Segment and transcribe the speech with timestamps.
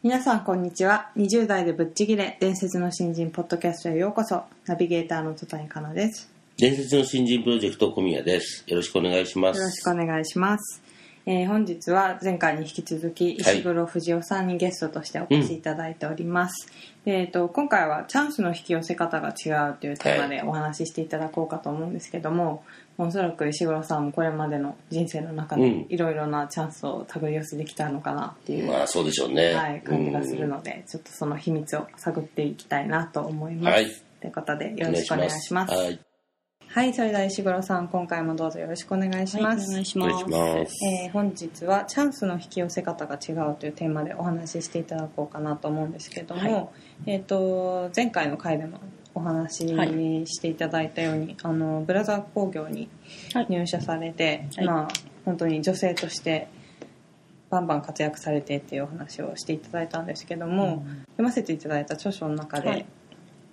[0.00, 8.62] 皆さんこんにちは20代でぶっちぎれ伝説の新人ポッドキャストへようこそナビゲーターの戸谷香奈です伝説の新人プロジェクト小宮です。
[8.68, 9.58] よろしくお願いします。
[9.58, 10.82] よろしくお願いします。
[11.30, 16.72] えー本日は前回に引き続き石黒藤夫さんにゲストとしてお越しいただいております。
[17.04, 22.64] でえー、と今回はチャンスの引き寄せ方が違うというテーマでお話ししていただこうかと思うんですけども、
[22.96, 29.52] おそらく石黒さんもこれまでの人生の中でうんいろいろなチャンスを手繰り寄せてきたのかなっていう、まあそうでしょうね。
[29.52, 33.74] はい、感じがするので、ちょっとその秘密を探っていきたいなと思います。
[33.74, 33.86] はい
[34.20, 36.07] ということでうんよろしくお願いします。
[36.78, 36.86] はい。
[36.86, 39.58] はい、それでは石黒さん今回もどうぞよろしくお願いします。
[39.58, 40.24] はい、お願いします。
[40.86, 46.68] えー本日はチャンスの引き寄せ方が違うというテーマでお話ししていただこうかなと思うんですけども、はい
[47.06, 48.78] えー、と前回の回でも
[49.12, 52.88] お話しはいしていただいたように、あのブラザー工業に
[53.34, 54.88] はい入社されて、はいまあ
[55.24, 56.46] 本当に女性として
[57.50, 62.86] バンバン活躍されてっていうお話をしていただいたんですけども、読ませていただいた著書の中で、はい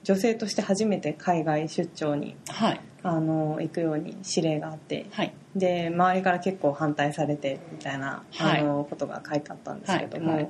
[0.05, 2.81] 女性として初めて海外出張にはい。
[3.07, 5.33] あの行くように指令があってはい。
[5.55, 8.61] で周りから結構反対されてみたいな、はい。
[8.61, 10.43] あのことが書いてあったんですけども、はい。
[10.43, 10.49] は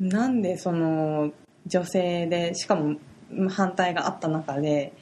[0.00, 1.30] なんでその
[1.66, 2.96] 女性でしかも
[3.50, 4.94] 反対があった中で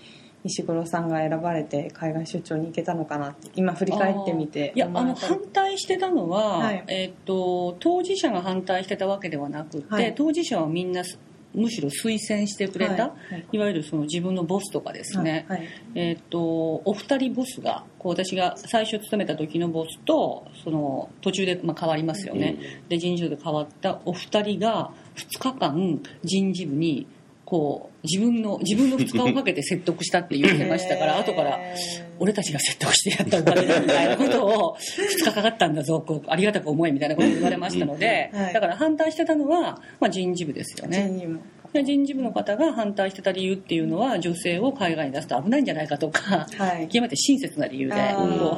[0.45, 6.85] 石黒さんが選ばれて海外出張に行けたのかなって今振り返ってみていや、あの、反対してたのは、はい。
[6.89, 10.15] えっ、と、当事者が反対してたわけではなくて、はい。
[10.17, 11.19] 当事者はみんなす
[11.59, 12.99] むしろ推薦してくれた、は
[13.31, 13.45] いはい。
[13.53, 16.41] い、わゆるその自分のボスとかですね、はいえっ、と、
[16.85, 22.57] お二人ボスが、こう私が最初勤めた時のボスと、その途中でまあ変わりますよね。
[22.89, 27.07] で、人事部で変わったお二人が2日間人事部に、
[27.49, 31.59] こう、自分の、自分の2日をかけて説得したって言ってましたから、 後から、
[32.19, 38.53] 俺たちが説得してやったお金だみたいなことを2日かかったんだぞこうありがたく思えみたいなことを言われましたので、はい。
[38.53, 41.07] だから反対してたのは、まあ、人事部ですよね。
[41.09, 41.41] 人事も
[41.73, 46.89] で人事部の方が反対してた理由っていうのは女性を海外に出すと危ないんじゃないかとか、はい。
[46.89, 47.95] 極めて親切な理由で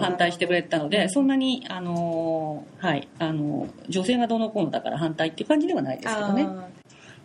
[0.01, 6.43] 反対してくれてたのでそんなに、あのーはいあの女性がどうのこうのだから反対っていう感じではないですけどね。
[6.45, 6.80] あ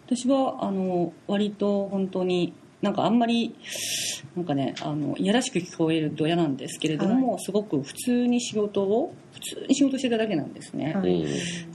[0.06, 3.56] 私はあの割と本当になんかあんまり
[4.36, 11.04] なんかねあのいやらしく聞こえると嫌なんですけれども、すごく普通に仕事を普通に仕事してただけなんですね、はうん。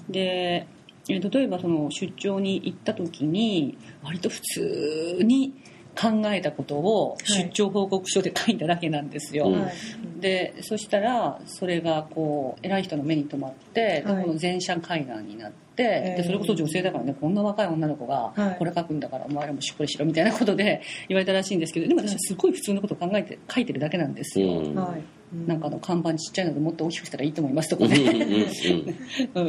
[0.08, 0.66] で
[1.08, 5.54] えー例えばその出張に行った時に割と普通に
[5.98, 7.44] 考えたことをはい。
[7.44, 9.72] 出張報告書で書いただけなんですよ、うんはい。
[10.20, 14.24] でそしたらそれがこう偉い人の目に留まって、ではい。
[14.24, 16.22] この全社会談になって、えー。
[16.22, 18.56] でそれこそ女性だからねこんな若い女の子がはい。
[18.58, 24.74] これ書くんだからお前らもしっかりしろみたいなことで言われたらしいんですけどでも私はすごい普通のことを考えて書いてるだけなんですよ、うん。
[24.74, 25.02] はい
[25.32, 28.48] なんかあの看板ちっちゃいのでもっと大きくしたらいいと思いますとかね、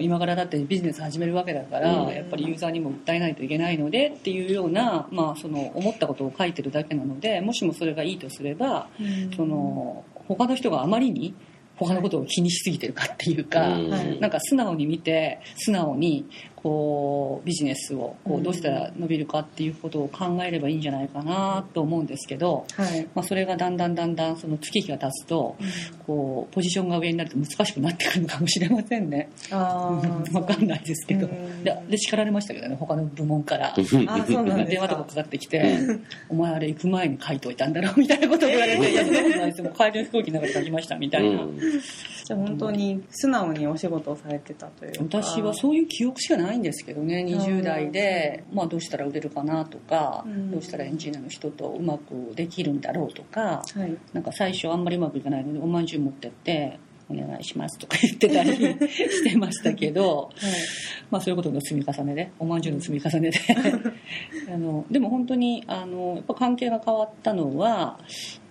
[0.02, 2.09] 今からだってビジネス始めるわけだから、うん。
[2.09, 9.31] やっぱりユーザーにも訴えないといけないのでっていうような、まあ、その思ったことを書いてるだけなのでもしもそれがいいとすれば、うん。
[9.36, 11.34] その他の人があまりに
[11.78, 13.80] 他のことを気にしすぎてるかっていうか、
[14.20, 16.30] なんか素直に見て素直に
[16.63, 23.07] こうビジネスをこうどうしたら伸びるかっていうことを考えればいいんじゃないかなと思うんですけど、はい。
[23.16, 25.55] まあ、それがだんだんだんだんその月日が経つと
[26.05, 29.29] こうポジションが上になると難しくなってくるのかもしれませんね。
[29.51, 31.27] あー わかんないですけど。
[31.27, 31.29] う。
[31.29, 31.63] ん。
[31.63, 33.73] でで叱られましたけどね他の部門から。
[33.78, 34.22] あそうなん。
[34.22, 35.78] ですか電話とかかかってきて
[36.29, 39.14] 「お前あれ行く前に書いといたんだろ」みたいなことを言われて「いやそん。
[39.14, 41.59] なことないですよ帰りの飛行機の中で書きました」みたいな、うん。
[41.59, 45.22] じゃあ本当に素直にお仕事をされてたというか。
[45.22, 50.52] 私はそういう記憶しかないんですけどね20代で、まあ、どうしたら売れるかなとか、うん。
[50.52, 53.98] どうしたらエンジニアの人とうまくできるんだろうとかはい。
[54.14, 60.30] なんか最初あんまりうまくいかないのでおまんじゅう持ってって「お願いします」とか言ってたりしてましたけど。
[60.36, 60.52] はい。
[61.09, 63.40] まあ、そういうことの積み重ねでおまんじゅうの積み重ねで。
[64.53, 68.00] あのでも本当にあのやっぱ関係が変わったのは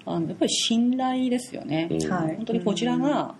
[0.06, 3.34] あのやっぱり信頼ですよね、本当にこちらが、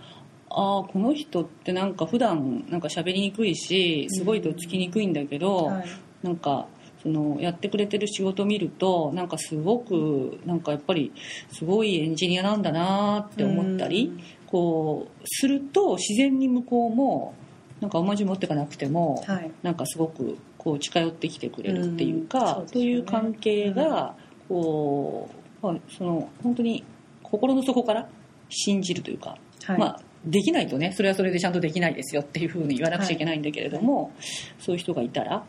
[0.50, 5.84] ああこの人ってなんか普段なんか喋りにくいしすごいとっつきにくいんだけど、はい。
[6.22, 6.66] なんか
[7.02, 11.12] そのやってくれてる仕事を見るとなんかすごくなんかやっぱり
[11.50, 14.12] すごいエンジニアなんだなって思ったり
[14.46, 17.34] こうすると自然に向こうも
[17.80, 24.14] なんかおまじ持ってかなくても、はい、なんかすごくこう近寄ってきてくれるっていうか、うん、という関係が
[24.48, 25.30] こ
[25.62, 26.84] う、まあ、その本当に
[27.22, 28.06] 心の底から
[28.50, 34.12] 信じるというか、はい、まあできないとねそれはそれでちゃんとできないですよっていうふうに言わなくちゃいけないんだけれども、はい、
[34.58, 35.44] そういう人がいたら、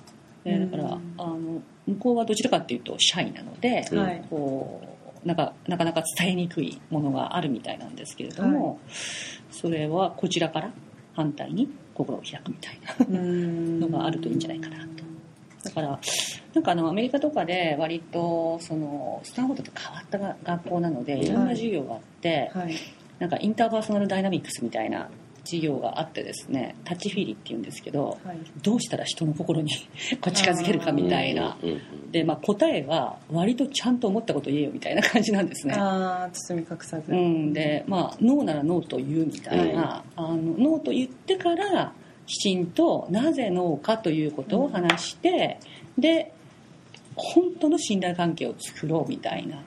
[0.46, 4.82] えー、だからあの向こうはどちらかっていうとシャイなので、はい、こ
[5.24, 8.80] うなんかなかなか伝えにくいものがあるみたいなんですけれども、
[9.52, 10.72] それはこちらから
[11.14, 15.04] 反対に心を開くみたいなのがあるといいんじゃないかなと。
[15.64, 16.00] だから
[16.56, 22.76] なんかあのアメリカとかで割とそのスタンフォードと変わった学校なのでいろんな授業があって、はい、
[23.22, 25.08] なんかインターパーソナルダイナミクスみたいな
[25.44, 29.72] 授業があってですねタッチフィーリーっていうんですけど、はい、どうしたら人の心に
[30.20, 31.56] こう近づけるかみたいな。
[32.12, 35.76] で、まあ、答えは割とちゃんと思ったこと言えよみたいな感じなんですね。
[35.78, 41.94] ああ包み隠さず、うん、でまあノーならノーと言うみたいな、うん、あのノーと言ってから
[42.26, 45.60] きちんとなぜノーかということを話して、
[45.98, 46.34] うん、で
[47.16, 49.62] 本当の信頼関係を作ろうみたいな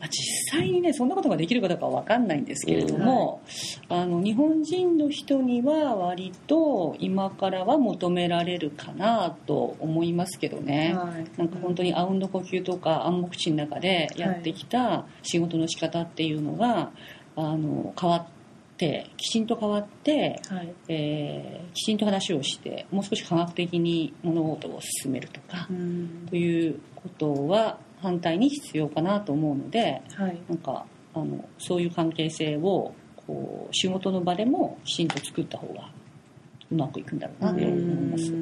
[0.00, 3.42] まあ、実際にねそんなことができるかどうかは分かんないんですけれども、
[3.90, 12.22] うん、あの日本人の人には割と今からは求められるかなと思いますけどね、はい、なんか本当にあうん。
[12.22, 16.92] の呼吸とか暗黙知の中でやってきた仕事の仕方っていうのが、
[17.36, 18.26] あの変わっ
[18.76, 30.84] てきちんと変わって、はい、えー、きちんと話をしてもう少し科学的に物事を進めるとか、うん、ということは反対に必要かなと思うので、はい、なんか
[31.14, 32.94] あのそういう関係性を
[33.26, 35.88] こう仕事の場でもきちんと作った方が
[36.70, 38.32] うまくいくんだろうなと思います。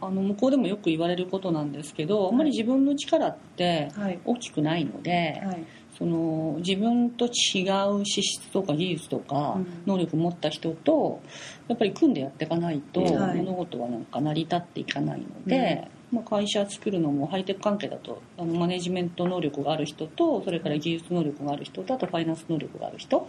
[0.00, 3.90] あの向こうでもよく言われることなんですけど、あんまり自分の力って
[4.24, 5.64] 大きくないので、はい、
[5.98, 11.20] その自分と違う資質とか技術とか能力を持った人と
[11.66, 23.28] やっぱり組んでやっていかないと物事はなんか成り立っていかないので、まあ、会社作るのもハイテク関係だとあのマネジメント能力がある人とそれから技術能力がある人とあとファイナンス能力がある人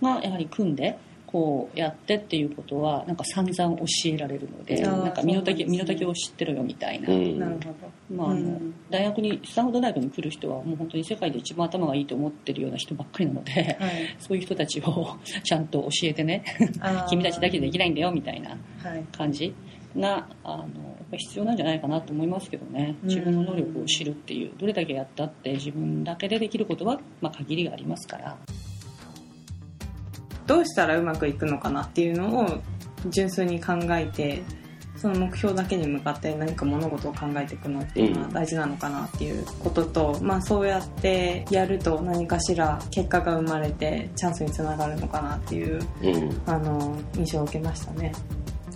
[0.00, 0.98] がやはり組んで
[1.32, 7.60] こうやってっていうことはなんか散々教えられるのでなんか身の丈身の丈を知ってるよみたいな、なるほ
[8.10, 8.60] ど、まあ、あの
[8.90, 16.44] 大学にスタンフォード大学に来る人はもう本当に世界で一番頭がいいと思ってるような人ばっかりなので、はい、そういう人たちを ちゃんと教えてね。
[17.08, 18.58] 君たちだけでできないんだよみたいな
[19.10, 19.44] 感じ。
[19.44, 20.66] はいがあのやっ
[21.10, 22.96] ぱ必要なんじゃないかなと思いますけどね。
[23.02, 28.36] 自分の能力を知るっていうどれだけやったって自分だけでできることは、まあ、限りがありますから。
[30.46, 32.58] どうしたらうまくいくのかなっていうのを
[33.08, 34.42] 純粋に考えて
[34.96, 48.12] その目標だけに向かって何か物事を考えていくのっていうのは大事なのかなっていうことと、うん、まあそうやってやると何かしら結果が生まれてチャンスにつながるのかなっていう、うん、あの印象を受けましたね。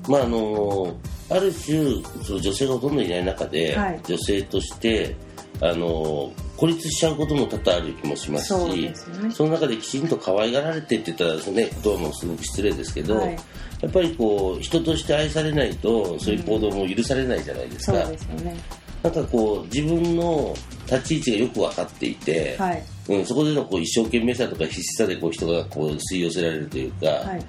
[0.09, 0.95] まああの
[1.29, 5.17] ある種その女性がほとんどいない中で、はい、女性として
[5.61, 8.95] あの孤立しちゃうことも多々ある気もしますし
[9.31, 13.37] そ、ね,、の中できちんと可愛がられてって言ったらね言葉もすごく失礼ですけど、はい、
[13.81, 18.05] やっぱりこう人として愛されないとそういう行動も許されないじゃないですか。
[18.05, 18.57] うん、すね、
[19.03, 20.55] なんかこう自分の
[20.87, 27.47] 立ち位置がよく分かっていて、はい、うん、そこでのこう一生懸命さとか必死さでこう人がこう吸い寄せられるというか、はい、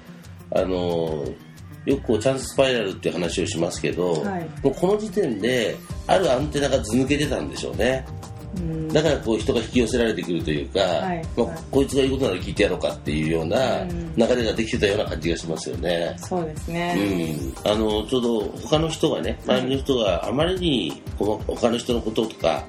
[0.54, 1.24] あの
[1.88, 5.76] よくこうチャンススパイラルっていう話をしますけど、はい、もうこの時点で
[6.06, 8.06] あるアンテナがず抜けてたんでしょうね。
[8.92, 16.16] だからこう人が引き寄せられてくるというか、はい、まあ、こいつが言うことなら聞いてやろうかっていうような流れができてたような感じがしますよね。
[16.18, 22.64] そうですね、うん、あのちょうど他の人がね周りの人があまりにこの他の人のこととか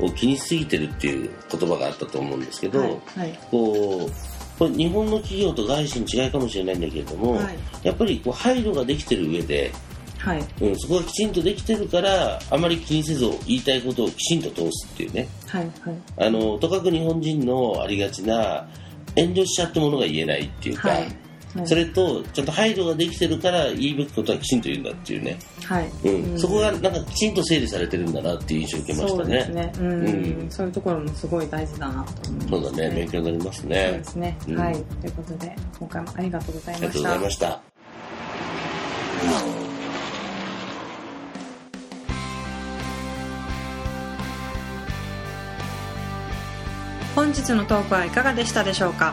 [0.00, 2.90] を気にしすぎてるっていう言葉があったと思うんですけど、はい。
[3.16, 9.72] はい、こうこれ日本の企業と外資に違いかもしれないんだけれども、はい、やっぱりこう配慮ができてる上で、
[10.18, 10.44] はい。
[10.60, 18.68] うん、そこがきちんとできてるからあまり気にせず言いたいことをきちんと通すっていうね、はいはい、あのとかく日本人のありがちな
[19.16, 21.21] 遠慮しちゃったものが言えないっていうか、はい
[21.66, 25.90] それとちゃんと配慮ができてるから言うべきことはきちんと言うんだっていうね、はい。
[26.04, 29.24] うん、そこがなんかきちんと整理されてるんだなっていう印象を受けましたね。
[29.24, 29.72] そうですね。
[29.78, 33.88] うん、うん、そういうところもすごい大事だなと思います、ね、そうだね勉強になりますね。
[33.88, 34.74] そうですね、うん、はい。
[34.74, 36.86] ということで今回もありがとうございました。
[36.86, 37.62] ありがとうございました。
[47.14, 49.12] 本日のトークはいかがでしたでしょうか？